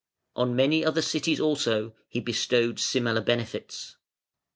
[0.35, 3.97] On many other cities also he bestowed similar benefits.